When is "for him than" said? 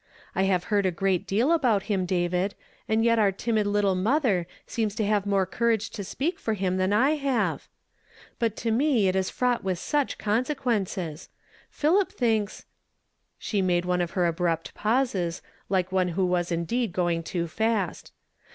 6.39-6.91